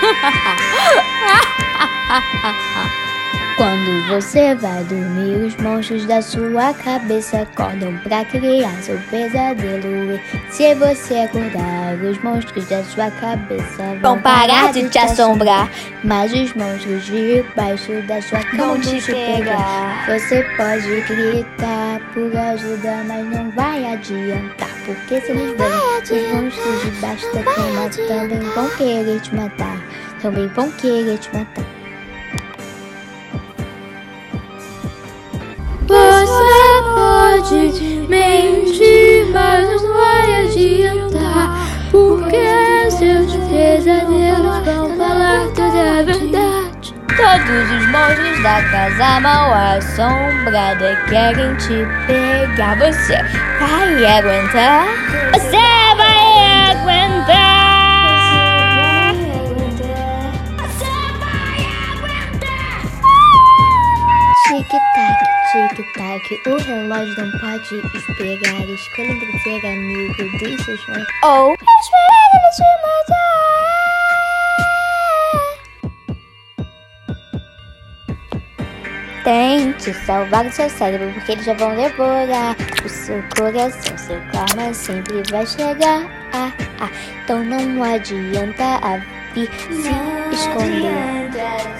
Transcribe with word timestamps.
Quando 3.60 4.08
você 4.08 4.54
vai 4.54 4.82
dormir, 4.84 5.44
os 5.44 5.54
monstros 5.56 6.06
da 6.06 6.22
sua 6.22 6.72
cabeça 6.72 7.42
acordam 7.42 7.94
pra 7.98 8.24
criar 8.24 8.72
seu 8.80 8.98
pesadelo. 9.10 10.14
E 10.14 10.20
se 10.48 10.74
você 10.76 11.16
acordar, 11.16 11.94
os 12.02 12.16
monstros 12.22 12.64
da 12.68 12.82
sua 12.84 13.10
cabeça 13.10 13.98
vão 14.00 14.18
parar 14.18 14.72
de 14.72 14.88
te 14.88 14.98
assombrar. 14.98 15.70
Mas 16.02 16.32
os 16.32 16.54
monstros 16.54 17.04
debaixo 17.04 18.00
da 18.06 18.22
sua 18.22 18.42
cama 18.44 18.64
vão 18.64 18.80
te 18.80 18.98
pegar. 19.02 20.06
Você 20.08 20.42
pode 20.56 21.02
gritar 21.02 22.00
por 22.14 22.34
ajuda, 22.34 23.04
mas 23.06 23.26
não 23.26 23.50
vai 23.50 23.92
adiantar. 23.92 24.70
Porque 24.86 25.20
se 25.20 25.32
eles 25.32 25.54
verem 25.58 26.00
os 26.00 26.32
monstros 26.32 26.82
debaixo 26.94 27.26
da 27.34 27.42
cama 27.42 27.90
também 28.08 28.40
vão 28.54 28.70
querer 28.70 29.20
te 29.20 29.34
matar. 29.34 29.76
Também 30.22 30.48
vão 30.48 30.70
querer 30.72 31.18
te 31.18 31.30
matar. 31.34 31.64
Você 35.86 36.82
pode 36.94 38.06
mentir, 38.08 39.26
mas 39.32 39.82
não 39.82 39.94
vai 39.94 40.44
adiantar. 40.44 41.66
Porque 41.90 42.90
seus 42.90 43.34
pesadelos 43.48 44.64
vão 44.64 44.96
falar 44.96 45.46
toda 45.54 45.98
a 45.98 46.02
verdade. 46.02 46.94
Todos 47.16 47.70
os 47.70 47.86
monstros 47.90 48.42
da 48.42 48.62
casa 48.70 49.20
mal 49.20 49.52
assombrada 49.52 50.96
querem 51.08 51.54
te 51.56 51.86
pegar. 52.06 52.76
Você 52.78 53.16
vai 53.58 54.18
aguentar? 54.18 54.86
Você 55.32 55.79
Tic-tac, 65.50 65.74
tic-tac, 65.74 66.48
o 66.48 66.56
relógio 66.58 67.14
não 67.18 67.30
pode 67.40 67.74
esperar. 67.96 68.68
Escolha 68.68 69.10
entre 69.10 69.38
ser 69.40 69.66
amigo 69.66 70.22
dos 70.38 70.64
seus 70.64 70.80
sonhos 70.82 71.08
ou 71.24 71.54
esperar 71.54 72.28
ele 72.34 72.50
te 72.54 72.62
matar. 72.84 73.40
Tente 79.24 79.92
salvar 80.06 80.46
o 80.46 80.52
seu 80.52 80.70
cérebro, 80.70 81.12
porque 81.14 81.32
eles 81.32 81.44
já 81.44 81.54
vão 81.54 81.74
devorar 81.74 82.54
o 82.84 82.88
seu 82.88 83.20
coração. 83.36 83.98
Seu 83.98 84.20
karma 84.30 84.72
sempre 84.72 85.20
vai 85.32 85.44
chegar. 85.46 86.08
Ah, 86.32 86.52
ah. 86.78 86.90
Então 87.24 87.42
não 87.42 87.82
adianta 87.82 88.78
a 88.82 89.00
se 89.34 89.48
esconder. 90.32 91.30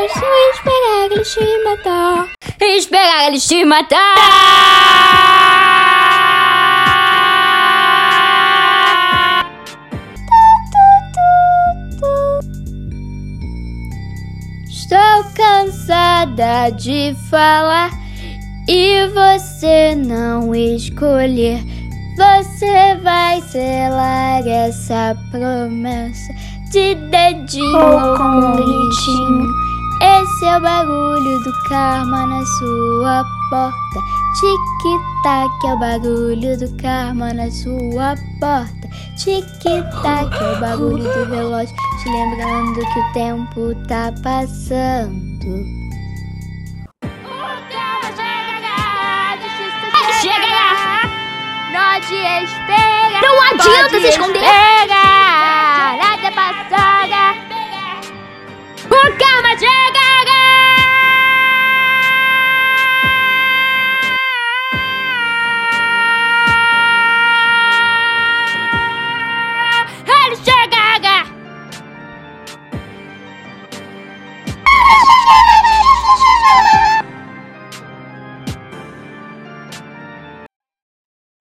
e 0.00 0.50
esperar 0.50 1.04
ele 1.10 1.22
te 1.24 1.64
matar. 1.64 2.28
Esperar 2.60 3.26
ele 3.26 3.38
te 3.40 3.64
matar. 3.64 4.14
Estou 14.68 15.24
cansada 15.34 16.70
de 16.70 17.14
falar 17.28 17.90
e 18.68 19.06
você 19.08 19.94
não 19.94 20.54
escolher. 20.54 21.60
Você 22.16 22.96
vai 23.02 23.40
selar 23.42 24.46
essa 24.46 25.16
promessa 25.30 26.32
de 26.70 26.94
dedinho 26.94 28.16
com 28.16 28.52
gritinho. 28.56 29.67
Esse 30.00 30.44
é 30.44 30.56
o 30.56 30.60
barulho 30.60 31.42
do 31.42 31.52
karma 31.68 32.24
na 32.26 32.44
sua 32.44 33.24
porta. 33.50 34.00
Tic-tac 34.38 35.66
é 35.66 35.74
o 35.74 35.78
barulho 35.78 36.56
do 36.58 36.76
karma 36.80 37.34
na 37.34 37.50
sua 37.50 38.14
porta. 38.38 38.88
Tic-tac 39.16 40.40
é 40.40 40.56
o 40.56 40.60
barulho 40.60 41.02
do 41.02 41.24
relógio, 41.34 41.74
te 42.02 42.08
lembrando 42.10 42.78
que 42.92 43.00
o 43.00 43.12
tempo 43.12 43.74
tá 43.88 44.12
passando. 44.22 45.66
Chega 50.20 50.58
esperar. 52.42 53.22
Não 53.22 53.42
adianta 53.42 54.00
se 54.00 54.08
esconder. 54.08 54.42
esperar. 54.42 55.17